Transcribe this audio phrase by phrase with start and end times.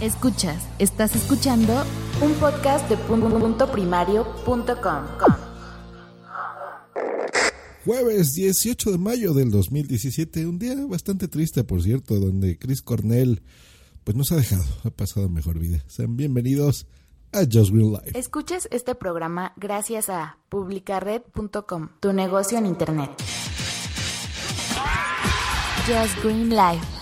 [0.00, 1.84] Escuchas, estás escuchando
[2.20, 5.04] un podcast de punto primario.com.
[7.84, 13.42] Jueves 18 de mayo del 2017, un día bastante triste, por cierto, donde Chris Cornell
[14.02, 15.84] pues nos ha dejado, ha pasado mejor vida.
[15.86, 16.86] Sean bienvenidos
[17.32, 18.18] a Just Green Life.
[18.18, 23.10] Escuchas este programa gracias a publicared.com, tu negocio en internet.
[25.86, 26.93] Just Green Life.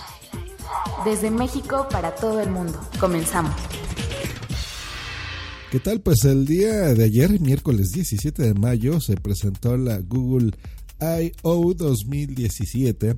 [1.05, 2.79] Desde México para todo el mundo.
[2.99, 3.53] Comenzamos.
[5.69, 5.99] ¿Qué tal?
[6.01, 10.51] Pues el día de ayer, miércoles 17 de mayo, se presentó la Google
[11.01, 11.73] I.O.
[11.73, 13.17] 2017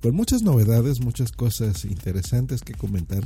[0.00, 3.22] con muchas novedades, muchas cosas interesantes que comentar.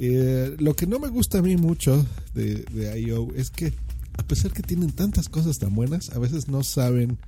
[0.00, 3.28] Eh, lo que no me gusta a mí mucho de, de I.O.
[3.36, 3.72] es que
[4.18, 7.18] a pesar que tienen tantas cosas tan buenas, a veces no saben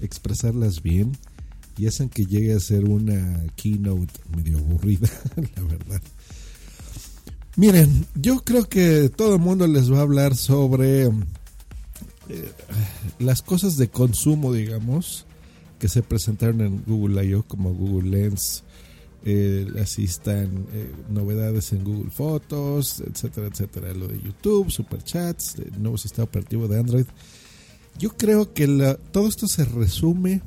[0.00, 1.12] expresarlas bien
[1.76, 5.08] y hacen que llegue a ser una keynote medio aburrida,
[5.56, 6.02] la verdad.
[7.56, 12.52] Miren, yo creo que todo el mundo les va a hablar sobre eh,
[13.18, 15.26] las cosas de consumo, digamos,
[15.78, 17.44] que se presentaron en Google I.O.
[17.44, 18.64] como Google Lens,
[19.24, 23.94] eh, así están eh, novedades en Google Fotos, etcétera, etcétera.
[23.94, 27.06] Lo de YouTube, Superchats, el nuevo sistema operativo de Android.
[27.98, 28.66] Yo creo que
[29.12, 30.42] todo esto se resume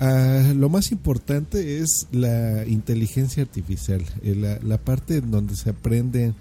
[0.00, 6.34] a lo más importante es la inteligencia artificial, eh, la, parte en donde se aprenden,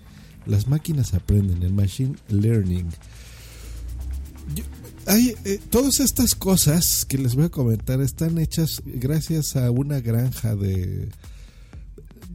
[0.46, 2.88] las máquinas aprenden, el machine learning.
[5.08, 10.00] Hay, eh, todas estas cosas que les voy a comentar están hechas gracias a una
[10.00, 11.10] granja de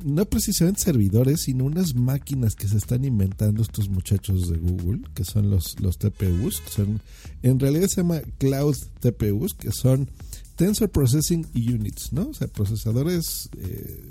[0.05, 5.25] no precisamente servidores, sino unas máquinas que se están inventando estos muchachos de Google, que
[5.25, 7.00] son los, los TPUs, que son,
[7.42, 10.11] en realidad se llama Cloud TPUs, que son
[10.57, 12.29] Tensor Processing Units, ¿no?
[12.29, 14.11] O sea, procesadores, eh,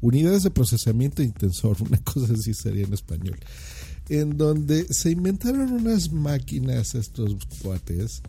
[0.00, 3.38] unidades de procesamiento y tensor, una cosa así sería en español.
[4.08, 8.22] En donde se inventaron unas máquinas, estos cuates,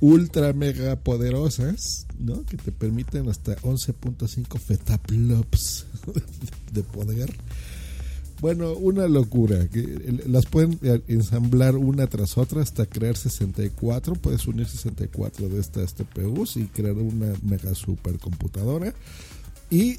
[0.00, 2.44] ultra mega poderosas, ¿no?
[2.44, 5.86] Que te permiten hasta 11.5 fetaplops
[6.72, 7.34] de poder.
[8.40, 9.68] Bueno, una locura.
[10.26, 10.78] Las pueden
[11.08, 14.14] ensamblar una tras otra hasta crear 64.
[14.14, 18.94] Puedes unir 64 de estas TPUs y crear una mega supercomputadora.
[19.70, 19.98] Y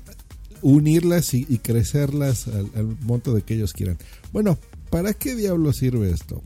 [0.63, 3.97] unirlas y, y crecerlas al, al, monto de que ellos quieran.
[4.33, 4.57] Bueno,
[4.89, 6.41] ¿para qué diablo sirve esto?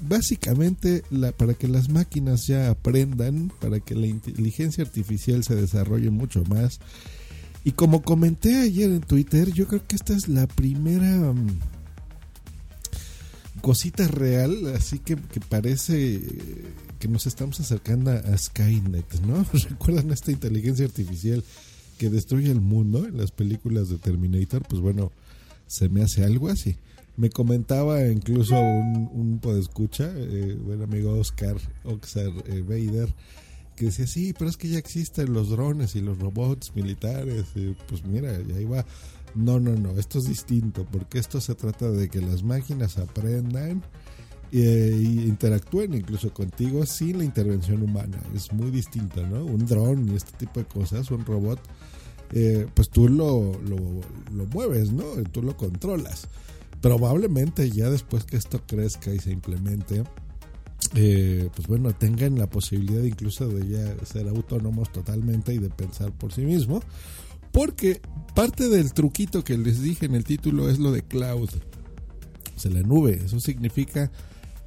[0.00, 6.10] Básicamente la, para que las máquinas ya aprendan, para que la inteligencia artificial se desarrolle
[6.10, 6.80] mucho más
[7.64, 11.46] y como comenté ayer en Twitter, yo creo que esta es la primera um,
[13.60, 15.16] cosita real, así que,
[15.48, 16.22] parece
[16.98, 19.44] que nos estamos acercando a Skynet, ¿no?
[19.70, 21.44] ¿Recuerdan esta inteligencia artificial
[21.98, 24.66] que destruye el mundo en las películas de Terminator?
[24.66, 25.12] Pues bueno,
[25.66, 26.76] se me hace algo así.
[27.16, 33.12] Me comentaba incluso un, un podescucha, eh, buen amigo Oscar Oxar eh, Vader,
[33.76, 37.46] que decía, sí, pero es que ya existen los drones y los robots militares.
[37.54, 38.84] Y pues mira, ya iba.
[39.34, 43.82] No, no, no, esto es distinto, porque esto se trata de que las máquinas aprendan
[44.52, 48.18] e, interactúen incluso contigo sin la intervención humana.
[48.34, 49.44] Es muy distinto, ¿no?
[49.44, 51.60] Un dron y este tipo de cosas, un robot,
[52.32, 53.76] eh, pues tú lo, lo,
[54.34, 55.04] lo mueves, ¿no?
[55.30, 56.26] Tú lo controlas.
[56.80, 60.02] Probablemente ya después que esto crezca y se implemente,
[60.94, 66.12] eh, pues bueno, tengan la posibilidad incluso de ya ser autónomos totalmente y de pensar
[66.12, 66.82] por sí mismo.
[67.52, 68.00] Porque
[68.34, 71.50] parte del truquito que les dije en el título es lo de cloud,
[72.56, 73.20] o sea, la nube.
[73.24, 74.10] Eso significa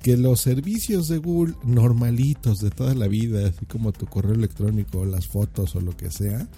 [0.02, 5.06] que los servicios de Google normalitos de toda la vida, así como tu correo electrónico,
[5.06, 6.50] las fotos o lo que sea,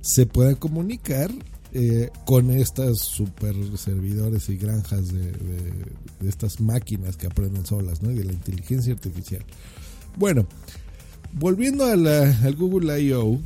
[0.00, 1.30] se puedan comunicar
[1.74, 8.10] eh, con estas super servidores y granjas de, de, estas máquinas que aprenden solas, ¿no?
[8.10, 9.44] Y de la inteligencia artificial.
[10.16, 10.46] Bueno,
[11.32, 13.40] volviendo a la, al Google I.O.,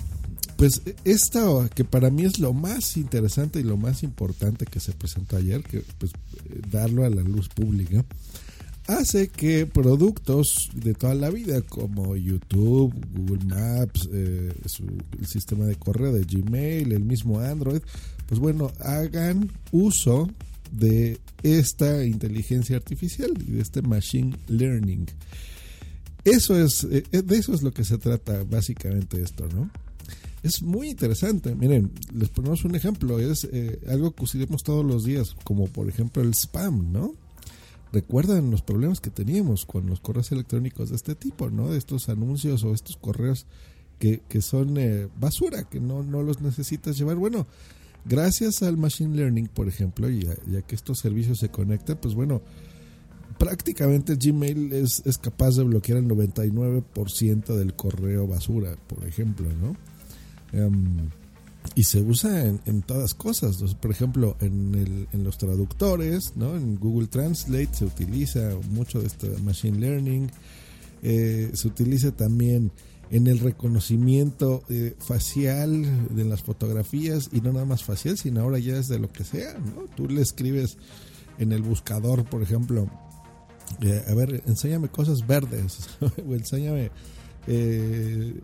[0.57, 4.93] pues esta que para mí es lo más interesante y lo más importante que se
[4.93, 6.13] presentó ayer, que pues
[6.71, 8.05] darlo a la luz pública,
[8.89, 14.85] hace que productos de toda la vida como YouTube, Google Maps, eh, su,
[15.19, 17.81] el sistema de correo de Gmail, el mismo Android,
[18.27, 20.29] pues bueno, hagan uso
[20.73, 25.07] de esta inteligencia artificial y de este machine learning.
[26.25, 29.71] Eso es, eh, de eso es lo que se trata básicamente esto, ¿no?
[30.43, 31.55] Es muy interesante.
[31.55, 33.19] Miren, les ponemos un ejemplo.
[33.19, 37.15] Es eh, algo que usamos todos los días, como por ejemplo el spam, ¿no?
[37.93, 41.69] Recuerdan los problemas que teníamos con los correos electrónicos de este tipo, ¿no?
[41.69, 43.47] De estos anuncios o estos correos
[43.99, 47.17] que, que son eh, basura, que no, no los necesitas llevar.
[47.17, 47.47] Bueno,
[48.09, 52.41] Gracias al Machine Learning, por ejemplo, y ya que estos servicios se conectan, pues bueno,
[53.37, 59.77] prácticamente Gmail es, es capaz de bloquear el 99% del correo basura, por ejemplo, ¿no?
[60.53, 61.11] Em,
[61.75, 63.57] y se usa en, todas cosas.
[63.75, 66.57] Por ejemplo, en, el, en, los traductores, ¿no?
[66.57, 70.31] En Google Translate se utiliza mucho de este Machine Learning.
[71.03, 72.73] Eh, se utiliza también
[73.11, 78.59] en el reconocimiento eh, facial de las fotografías y no nada más facial, sino ahora
[78.59, 79.85] ya es de lo que sea, ¿no?
[79.95, 80.77] Tú le escribes
[81.39, 82.91] en el buscador, por ejemplo,
[83.81, 86.91] eh, a ver, enséñame cosas verdes, o enséñame
[87.47, 88.41] eh,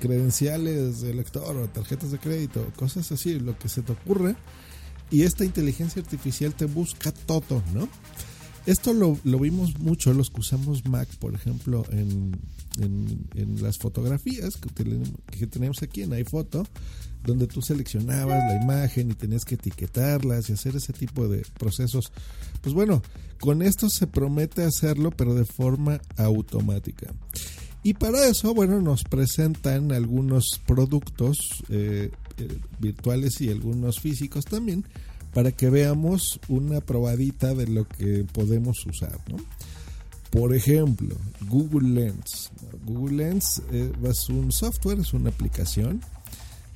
[0.00, 4.36] credenciales de lector o tarjetas de crédito, cosas así, lo que se te ocurre.
[5.10, 7.88] Y esta inteligencia artificial te busca todo, ¿no?
[8.66, 12.32] Esto lo, vimos mucho, los que usamos Mac, por ejemplo, en,
[12.80, 14.70] en, las fotografías que,
[15.38, 16.66] que, tenemos aquí en iPhoto,
[17.22, 22.10] donde tú seleccionabas la imagen y tenías que etiquetarlas y hacer ese tipo de procesos.
[22.62, 23.02] Pues bueno,
[23.38, 27.12] con esto se promete hacerlo, pero de forma automática.
[27.84, 34.84] Y para eso, bueno, nos presentan algunos productos eh, eh, virtuales y algunos físicos también
[35.34, 39.20] para que veamos una probadita de lo que podemos usar.
[39.28, 39.36] ¿no?
[40.30, 41.14] Por ejemplo,
[41.46, 42.50] Google Lens.
[42.86, 46.00] Google Lens eh, es un software, es una aplicación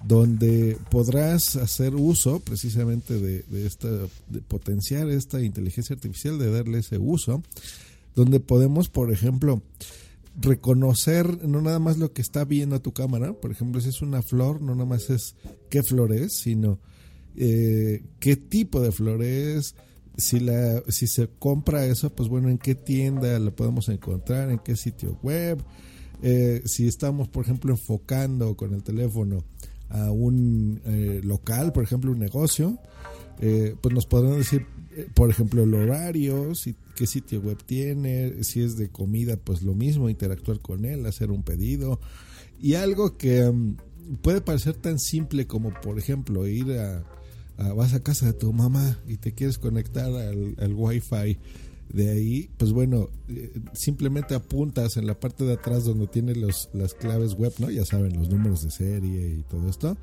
[0.05, 6.99] donde podrás hacer uso precisamente de, esta, de potenciar esta inteligencia artificial, de darle ese
[6.99, 7.43] uso,
[8.15, 9.63] donde podemos, por ejemplo,
[10.40, 14.23] reconocer no nada más lo que está viendo tu cámara, por ejemplo, si es una
[14.23, 15.35] flor, no nada más es
[15.69, 16.81] qué flor es, sino
[17.37, 19.75] eh, qué tipo de flor es,
[20.17, 24.58] si, la, si se compra eso, pues bueno, en qué tienda lo podemos encontrar, en
[24.58, 25.62] qué sitio web,
[26.23, 29.44] eh, si estamos, por ejemplo, enfocando con el teléfono
[29.88, 32.79] a un eh, local, por ejemplo, un negocio,
[33.38, 34.67] pues nos podrán decir,
[35.14, 39.75] por ejemplo, el horario, si, qué sitio web tiene, si es de comida, pues lo
[39.75, 42.00] mismo, interactuar con él, hacer un pedido.
[42.61, 43.76] Y algo que mm,
[44.23, 47.05] puede parecer tan simple como, por ejemplo, ir a,
[47.75, 51.38] vas a casa de tu mamá y te quieres conectar al, al Wi-Fi
[51.93, 56.69] de ahí, pues bueno, eh, simplemente apuntas en la parte de atrás donde tiene los,
[56.75, 57.70] las claves web, ¿no?
[57.70, 59.96] Ya saben, los números de serie y todo esto.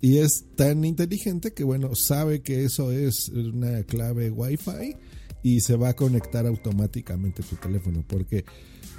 [0.00, 4.96] Y es tan inteligente que, bueno, sabe que eso es una clave Wi-Fi
[5.42, 8.04] y se va a conectar automáticamente tu teléfono.
[8.06, 8.44] Porque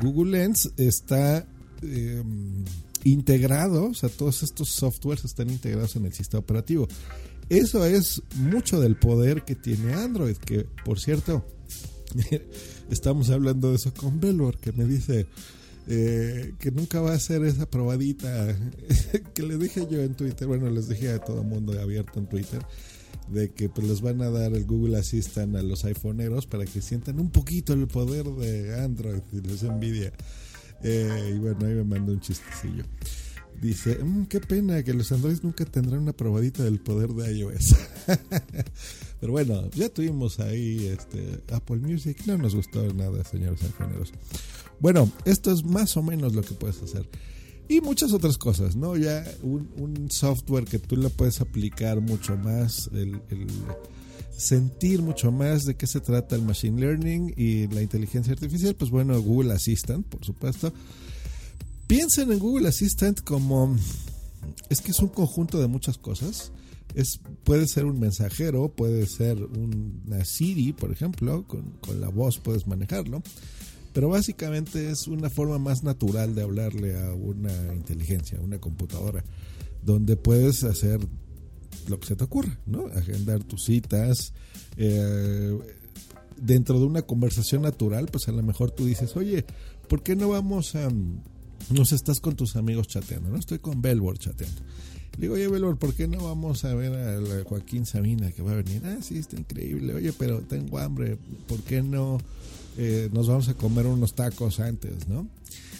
[0.01, 1.47] Google Lens está
[1.81, 2.63] em,
[3.03, 6.87] integrado, o sea, todos estos softwares están integrados en el sistema operativo.
[7.49, 11.45] Eso es mucho del poder que tiene Android, que por cierto,
[12.91, 15.27] estamos hablando de eso con Belor, que me dice
[15.87, 18.57] eh, que nunca va a ser esa probadita
[19.33, 22.61] que le dije yo en Twitter, bueno, les dije a todo mundo abierto en Twitter,
[23.29, 26.81] de que pues les van a dar el Google Assistant a los iPhoneeros para que
[26.81, 30.11] sientan un poquito el poder de Android y les envidia.
[30.83, 32.83] Eh, y bueno, ahí me mandó un chistecillo.
[33.61, 37.75] Dice, mm, qué pena que los Androids nunca tendrán una probadita del poder de iOS.
[39.19, 44.13] Pero bueno, ya tuvimos ahí este Apple Music, no nos gustó nada, señores ingenieros.
[44.79, 47.09] Bueno, esto es más o menos lo que puedes hacer.
[47.67, 48.95] Y muchas otras cosas, ¿no?
[48.95, 53.19] Ya un, software que tú le puedes aplicar mucho más, el,
[54.37, 58.91] sentir mucho más de qué se trata el Machine Learning y la inteligencia artificial, pues
[58.91, 60.71] bueno, Google Assistant, por supuesto
[61.87, 63.75] Piensen en Google Assistant como...
[64.69, 66.51] Es que es un conjunto de muchas cosas.
[66.93, 72.67] Es, puede ser un mensajero, puede ser una Siri, por ejemplo, con, la voz puedes
[72.67, 73.23] manejarlo.
[73.93, 79.23] Pero básicamente es una forma más natural de hablarle a una inteligencia, a una computadora,
[79.81, 80.99] donde puedes hacer
[81.87, 82.87] lo que se te ocurra, ¿no?
[82.87, 84.33] Agendar tus citas.
[84.75, 85.57] Eh,
[86.35, 89.45] dentro de una conversación natural, pues a lo mejor tú dices, oye,
[89.87, 90.89] ¿por qué no vamos a
[91.69, 93.37] no sé, estás con tus amigos chateando, ¿no?
[93.37, 94.61] Estoy con Belbor chateando.
[95.17, 98.51] Le digo, oye, Belbor, ¿por qué no vamos a ver a Joaquín Sabina que va
[98.51, 98.83] a venir?
[98.85, 99.95] Ah, sí, está increíble.
[99.95, 101.17] Oye, pero tengo hambre.
[101.47, 102.19] ¿Por qué no
[102.77, 105.27] eh, nos vamos a comer unos tacos antes, no?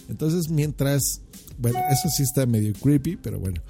[0.09, 1.21] Entonces, mientras,
[1.59, 3.61] bueno, eso sí está medio creepy, pero bueno,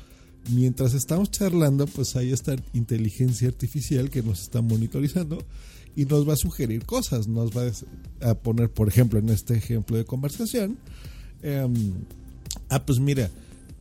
[0.50, 5.43] mientras estamos charlando, pues hay esta inteligencia artificial que nos está monitorizando
[5.95, 7.27] y nos va a sugerir cosas.
[7.27, 7.69] Nos va
[8.21, 10.77] a poner, por ejemplo, en este ejemplo de conversación,
[11.41, 11.94] Em,
[12.70, 13.29] ah, pues mira,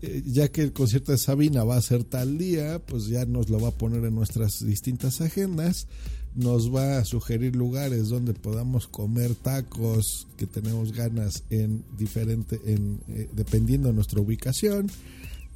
[0.02, 3.48] eh, ya que el concierto de Sabina va a ser tal día, pues ya nos
[3.48, 5.86] lo va a poner en nuestras distintas agendas,
[6.34, 13.00] nos va a sugerir lugares donde podamos comer tacos que tenemos ganas en diferente, en,
[13.08, 14.90] eh, dependiendo de nuestra ubicación.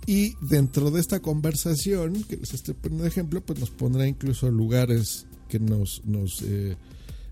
[0.07, 5.27] Y dentro de esta conversación que les estoy poniendo ejemplo, pues nos pondrá incluso lugares
[5.49, 6.77] que nos, nos, eh,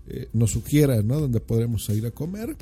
[0.07, 1.19] eh, nos sugiera, ¿no?
[1.19, 2.55] Donde podremos ir a comer.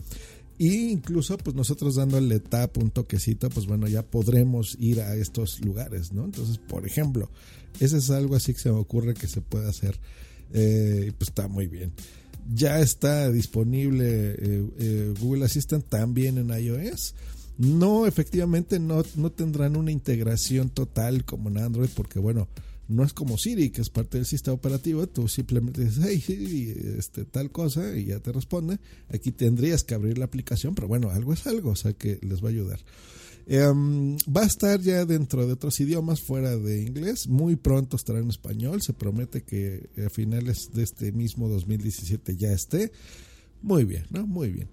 [0.57, 5.59] Y incluso, pues nosotros dándole tap un toquecito, pues bueno, ya podremos ir a estos
[5.63, 6.25] lugares, ¿no?
[6.25, 7.29] Entonces, por ejemplo,
[7.79, 9.99] ese es algo así que se me ocurre que se puede hacer.
[10.53, 11.91] Eh, pues está muy bien.
[12.53, 17.13] Ya está disponible eh, eh, Google Assistant también en iOS.
[17.57, 22.47] No, efectivamente, no, no tendrán una integración total como en Android, porque bueno,
[22.87, 26.75] no es como Siri, que es parte del sistema operativo, tú simplemente dices, hey Siri,
[26.97, 28.79] este, tal cosa, y ya te responde.
[29.09, 32.43] Aquí tendrías que abrir la aplicación, pero bueno, algo es algo, o sea que les
[32.43, 32.79] va a ayudar.
[33.49, 37.27] Em, va a estar ya dentro de otros idiomas fuera de inglés.
[37.27, 38.81] Muy pronto estará en español.
[38.81, 42.91] Se promete que a finales de este mismo 2017 ya esté.
[43.61, 44.27] Muy bien, ¿no?
[44.27, 44.67] Muy bien.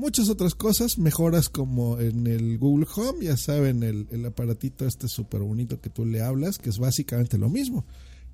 [0.00, 5.08] Muchas otras cosas, mejoras como en el Google Home, ya saben, el, el aparatito este
[5.08, 7.84] súper bonito que tú le hablas, que es básicamente lo mismo.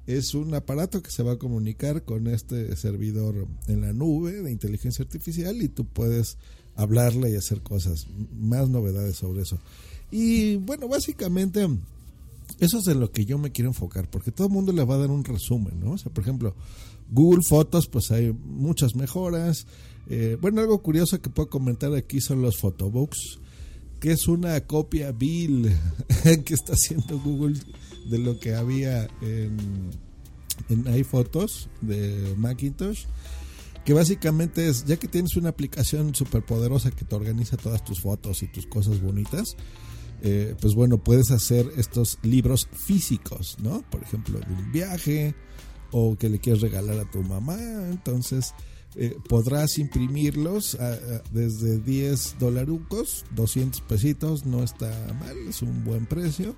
[0.06, 4.52] Es un aparato que se va a comunicar con este servidor en la nube de
[4.52, 6.38] inteligencia artificial y tú puedes
[6.76, 8.06] hablarle y hacer cosas.
[8.38, 9.58] Más novedades sobre eso.
[10.12, 11.66] Y bueno, básicamente
[12.58, 14.94] eso es en lo que yo me quiero enfocar, porque todo el mundo le va
[14.94, 15.92] a dar un resumen, ¿no?
[15.92, 16.54] O sea, por ejemplo,
[17.10, 19.66] Google Fotos, pues hay muchas mejoras.
[20.08, 23.40] Eh, bueno, algo curioso que puedo comentar aquí son los photobooks,
[24.00, 25.70] que es una copia bill
[26.44, 27.58] que está haciendo Google
[28.10, 29.90] de lo que había en,
[30.68, 33.06] en iPhotos de Macintosh
[33.86, 38.00] que básicamente es, ya que tienes una aplicación súper poderosa que te organiza todas tus
[38.00, 39.56] fotos y tus cosas bonitas,
[40.22, 43.82] eh, pues bueno, puedes hacer estos libros físicos, ¿no?
[43.90, 45.34] Por ejemplo, de un viaje
[45.92, 47.58] o que le quieres regalar a tu mamá,
[47.90, 48.54] entonces
[48.96, 50.76] eh, podrás imprimirlos
[51.32, 56.56] desde 10 dolarucos, 200 pesitos, no está mal, es un buen precio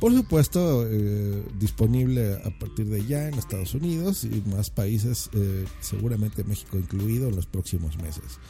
[0.00, 5.66] por supuesto, eh, disponible a partir de ya en Estados Unidos y más países, eh,
[5.80, 8.40] seguramente México incluido, en los próximos meses.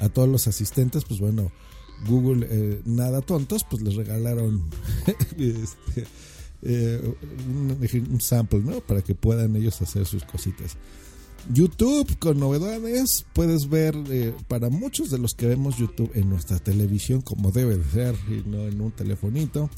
[0.00, 1.52] A todos los asistentes, pues bueno,
[2.06, 4.62] Google, eh, nada tontos, pues les regalaron
[5.38, 6.06] este,
[6.62, 7.78] un,
[8.10, 8.80] un, sample, ¿no?
[8.80, 10.76] Para que puedan ellos hacer sus cositas.
[11.52, 13.94] YouTube con novedades, puedes ver
[14.48, 18.48] para muchos de los que vemos YouTube en nuestra televisión como debe de ser y
[18.48, 19.70] no en un telefonito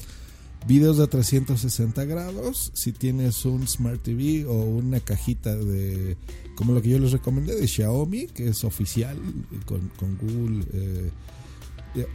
[0.67, 2.71] videos de 360 grados.
[2.73, 6.17] Si tienes un Smart TV o una cajita de,
[6.55, 9.17] como lo que yo les recomendé, de Xiaomi, que es oficial
[9.65, 11.11] con, Google eh,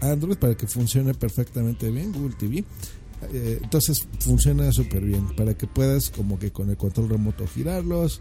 [0.00, 2.64] Android para que funcione perfectamente bien, Google TV.
[3.32, 8.20] Eh, entonces funciona súper bien para que puedas como que con el control remoto girarlos.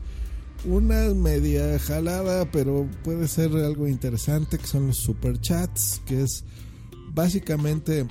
[0.65, 6.45] Una media jalada, pero puede ser algo interesante que son los super chats, que es
[7.13, 8.07] básicamente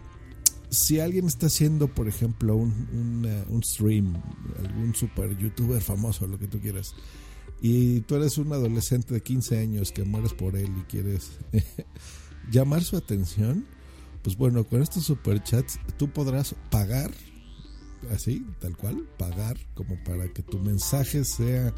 [0.68, 4.14] si alguien está haciendo, por ejemplo, un, un, stream,
[4.58, 6.94] algún super youtuber famoso, lo que tú quieras,
[7.60, 11.32] y tú eres un adolescente de 15 años que mueres por él y quieres
[12.50, 13.66] llamar su atención,
[14.22, 17.10] pues bueno, con estos superchats tú podrás pagar,
[18.10, 21.74] así, tal cual, pagar como para que tu mensaje sea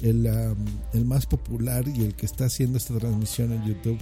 [0.00, 3.98] el, más popular y el que está haciendo esta transmisión en YouTube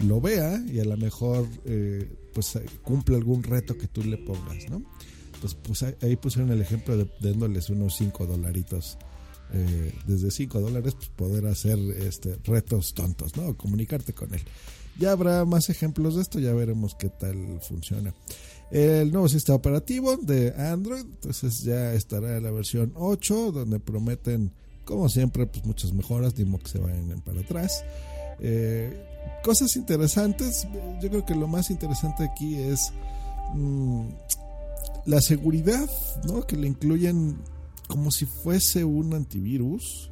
[0.00, 4.16] lo vea y a lo mejor eh, pues eh, cumple algún reto que tú le
[4.16, 4.82] pongas, ¿no?
[5.40, 8.98] Pues, pues ahí pusieron el ejemplo de dándoles unos 5 dolaritos.
[9.52, 13.56] Eh, desde 5 dólares pues poder hacer este retos tontos, ¿no?
[13.56, 14.42] Comunicarte con él.
[14.98, 18.12] Ya habrá más ejemplos de esto, ya veremos qué tal funciona.
[18.70, 24.52] El nuevo sistema operativo de Android, entonces ya estará la versión 8, donde prometen,
[24.84, 27.84] como siempre, pues muchas mejoras, ni que se vayan para atrás.
[28.40, 28.92] Eh,
[29.42, 30.66] cosas interesantes,
[31.00, 32.92] yo creo que lo más interesante aquí es
[33.54, 34.08] mm,
[35.06, 35.88] la seguridad,
[36.24, 36.46] ¿no?
[36.46, 37.38] Que le incluyen
[37.86, 40.10] como si fuese un antivirus,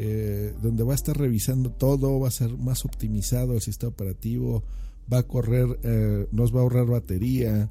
[0.00, 4.62] eh, donde va a estar revisando todo, va a ser más optimizado el sistema operativo,
[5.12, 7.68] va a correr, eh, nos va a ahorrar batería.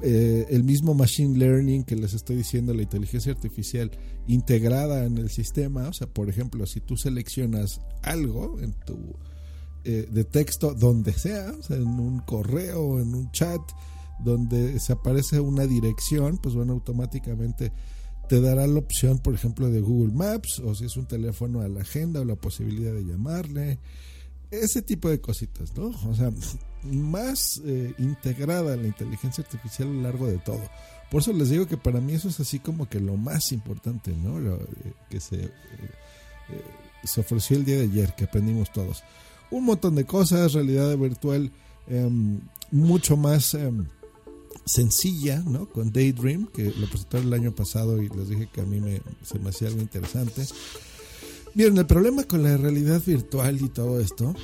[0.00, 3.90] Eh, el mismo machine learning que les estoy diciendo, la inteligencia artificial
[4.28, 9.16] integrada en el sistema, o sea, por ejemplo, si tú seleccionas algo en tu
[9.84, 13.62] de texto donde sea, en un correo, en un chat,
[14.20, 17.72] donde se aparece una dirección, pues bueno, automáticamente
[18.28, 21.68] te dará la opción, por ejemplo, de Google Maps, o si es un teléfono a
[21.68, 23.78] la agenda o la posibilidad de llamarle,
[24.50, 25.86] ese tipo de cositas, ¿no?
[26.08, 26.30] O sea,
[26.84, 30.62] más eh, integrada la inteligencia artificial a lo largo de todo.
[31.10, 34.12] Por eso les digo que para mí eso es así como que lo más importante,
[34.12, 34.38] ¿no?
[34.38, 35.50] Lo, eh, que se,
[37.04, 39.02] se ofreció el día de ayer, que aprendimos todos
[39.50, 41.50] un montón de cosas, realidad virtual
[41.88, 43.86] em, mucho más em,
[44.68, 45.68] sencilla, ¿no?
[45.68, 49.00] Con Daydream, que lo presentaron el año pasado y les dije que a mí me,
[49.22, 50.44] se me hacía algo interesante.
[51.54, 54.34] Miren, el problema con la realidad virtual y todo esto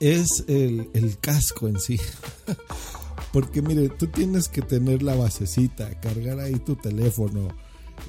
[0.00, 2.00] es el, el casco en sí.
[3.32, 7.48] Porque mire, tú tienes que tener la basecita, cargar ahí tu teléfono.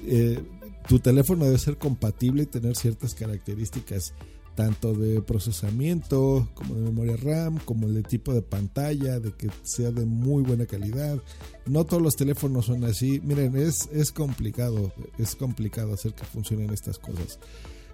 [0.06, 0.42] Eh,
[0.88, 4.14] tu teléfono debe ser compatible y tener ciertas características
[4.56, 9.92] tanto de procesamiento como de memoria RAM, como de tipo de pantalla, de que sea
[9.92, 11.20] de muy buena calidad.
[11.66, 13.22] No todos los teléfonos son así.
[13.22, 17.40] Miren, es, es complicado, es complicado hacer que funcionen estas cosas.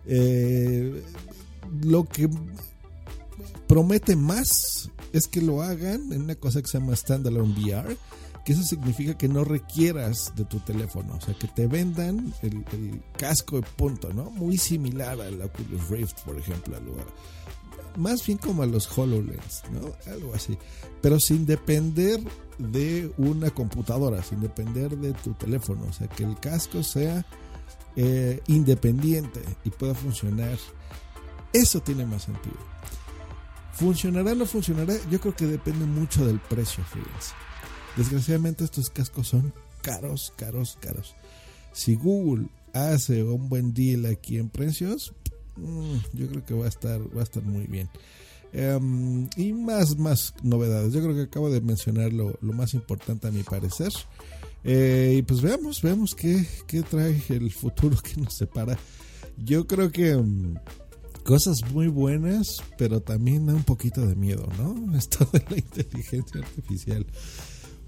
[0.05, 1.03] Eh,
[1.83, 2.29] lo que
[3.67, 7.97] promete más es que lo hagan en una cosa que se llama Standalone VR,
[8.45, 13.01] que eso significa que no requieras de tu teléfono, o sea, que te vendan el,
[13.17, 14.31] casco de punto, ¿no?
[14.31, 16.83] Muy similar al Oculus Rift, por ejemplo, al.
[17.97, 19.91] Más bien como a los HoloLens, ¿no?
[20.11, 20.57] Algo así.
[21.01, 22.21] Pero sin depender
[22.59, 27.25] de una computadora, sin depender de tu teléfono, o sea, que el casco sea
[27.95, 30.57] eh, independiente y pueda funcionar.
[31.51, 32.76] Eso tiene más sentido.
[33.77, 34.95] ¿Funcionará o no funcionará?
[35.11, 37.33] Yo creo que depende mucho del precio, fíjense.
[37.95, 41.15] Desgraciadamente estos cascos son caros, caros, caros.
[41.73, 45.13] Si Google hace un buen deal aquí en precios,
[45.57, 47.87] mm, yo creo que va a estar, va a estar muy bien.
[48.51, 50.91] Em, y más, más novedades.
[50.93, 53.91] Yo creo que acabo de mencionar lo, más importante a mi parecer.
[54.63, 58.75] Eh, y pues veamos, veamos qué, qué trae el futuro que nos separa.
[59.37, 60.55] Yo creo que mm,
[61.27, 64.97] cosas muy buenas, pero también da un poquito de miedo, ¿no?
[64.97, 67.05] Esto de la inteligencia artificial.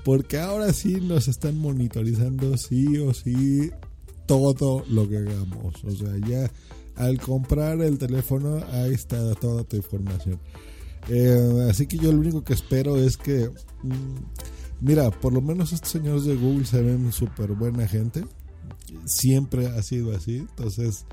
[0.04, 3.72] Porque ahora sí nos están monitorizando sí o sí
[4.26, 5.74] todo lo que hagamos.
[5.86, 6.52] O sea, ya
[6.96, 10.38] al comprar el teléfono, ahí está toda tu información.
[11.08, 13.50] Eh, así que yo lo único que espero es que,
[13.84, 18.26] mm, mira, por lo menos estos señores de Google se ven súper buena gente.
[19.06, 20.38] Siempre ha sido así.
[20.38, 21.06] Entonces,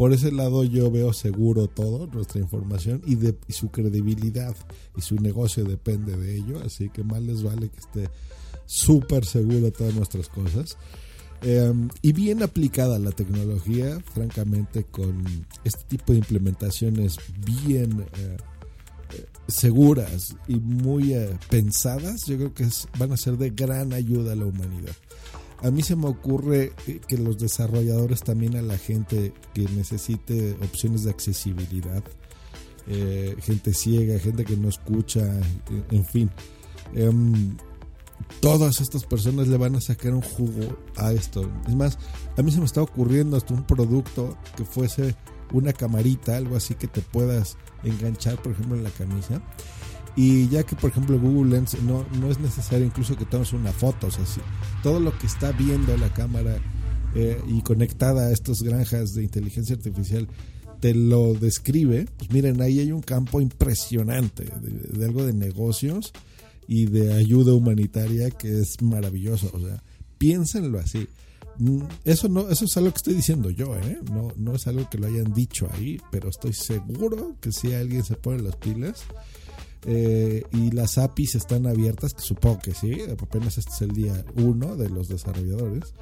[0.00, 4.56] por ese lado yo veo seguro todo, nuestra información y, de, su credibilidad
[4.96, 8.08] y su negocio depende de ello, así que más les vale que esté
[8.64, 10.78] súper seguro todas nuestras cosas.
[11.42, 15.22] Em, y bien aplicada la tecnología, francamente, con
[15.64, 18.38] este tipo de implementaciones bien eh,
[19.12, 22.66] eh, seguras y muy eh, pensadas, yo creo que
[22.98, 24.96] van a ser de gran ayuda a la humanidad.
[25.62, 26.72] A mí se me ocurre
[27.06, 32.02] que los desarrolladores también a la gente que necesite opciones de accesibilidad,
[32.86, 35.22] eh, gente ciega, gente que no escucha,
[35.90, 36.30] en fin.
[36.94, 37.56] Em,
[38.40, 41.50] todas estas personas le van a sacar un jugo a esto.
[41.68, 41.98] Es más,
[42.38, 45.14] a mí se me está ocurriendo hasta un producto que fuese
[45.52, 49.42] una camarita, algo así que te puedas enganchar, por ejemplo, en la camisa
[50.16, 53.72] y ya que, por ejemplo, Google Lens no, no es necesario incluso que tomes una
[53.72, 54.24] foto, o sea,
[54.82, 56.56] todo lo que está viendo la cámara
[57.14, 60.28] eh, y conectada a estas granjas de inteligencia artificial
[60.80, 66.12] te lo describe, pues miren, ahí hay un campo impresionante de, algo de negocios
[66.66, 69.50] y de ayuda humanitaria que es maravilloso.
[69.52, 69.82] O sea,
[70.16, 71.06] piénsenlo así.
[71.58, 73.98] Mm, eso no, eso es algo que estoy diciendo yo, ¿eh?
[74.10, 78.02] No, no es algo que lo hayan dicho ahí, pero estoy seguro que si alguien
[78.02, 79.02] se pone las pilas,
[79.86, 84.24] eh, y las APIs están abiertas, que supongo que sí, apenas este es el día
[84.36, 85.94] uno de los desarrolladores,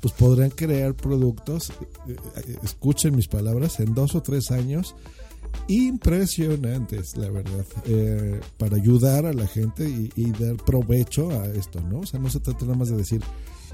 [0.00, 1.70] pues podrán crear productos,
[2.08, 4.94] eh, eh, escuchen mis palabras, en dos o tres años
[5.66, 7.64] impresionantes, la verdad,
[8.58, 12.00] para ayudar a la gente y, dar provecho a esto, ¿no?
[12.00, 13.22] O sea, no se trata nada más de decir,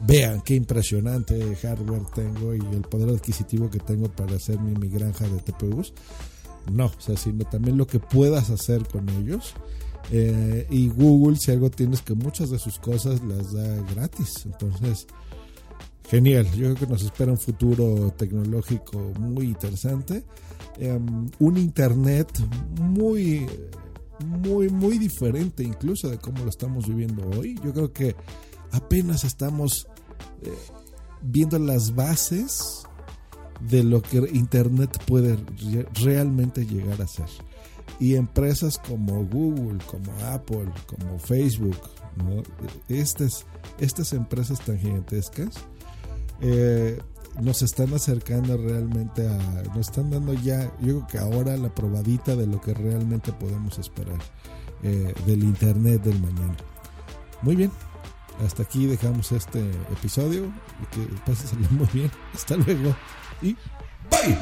[0.06, 4.88] vean qué impresionante hardware tengo y el poder adquisitivo que tengo para hacer mi, mi
[4.88, 5.92] granja de TPUs,
[6.72, 9.55] no, o sea, sino también lo que puedas hacer con ellos.
[10.11, 14.44] Eh, y Google, si algo tienes que muchas de sus cosas las da gratis.
[14.44, 15.07] Entonces,
[16.09, 16.46] genial.
[16.53, 20.24] Yo creo que nos espera un futuro tecnológico muy interesante.
[20.79, 22.29] Em, un Internet
[22.81, 23.46] muy,
[24.24, 27.59] muy, muy diferente incluso de cómo lo estamos viviendo hoy.
[27.64, 28.16] Yo creo que
[28.72, 29.87] apenas estamos
[30.42, 30.53] eh,
[31.22, 32.85] viendo las bases
[33.68, 35.38] de lo que Internet puede
[36.03, 37.27] realmente llegar a ser.
[38.00, 41.77] Y empresas como Google, como Apple, como Facebook,
[42.88, 43.46] estas,
[43.79, 45.55] estas empresas tan gigantescas
[46.40, 46.98] eh,
[47.42, 52.37] nos están acercando realmente a, nos están dando ya, yo creo que ahora la probadita
[52.37, 54.18] de lo que realmente podemos esperar
[54.83, 56.57] eh, del Internet del mañana.
[57.42, 57.70] Muy bien,
[58.44, 59.60] hasta aquí dejamos este
[59.92, 60.52] episodio
[60.90, 62.10] que pase muy bien.
[62.34, 62.94] Hasta luego
[63.42, 63.54] y
[64.10, 64.38] bye.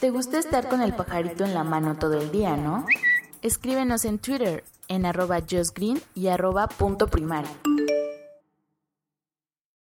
[0.00, 2.86] ¿Te gusta estar con el pajarito en la mano todo el día, no?
[3.40, 7.50] Escríbenos en Twitter en arroba justgreen y arroba punto primario.